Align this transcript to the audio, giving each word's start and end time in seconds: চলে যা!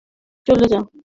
চলে 0.47 0.65
যা! 0.71 0.79